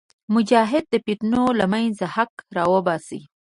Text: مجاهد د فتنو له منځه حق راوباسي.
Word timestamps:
مجاهد 0.35 0.83
د 0.89 0.95
فتنو 1.05 1.45
له 1.59 1.65
منځه 1.73 2.05
حق 2.15 2.33
راوباسي. 2.57 3.21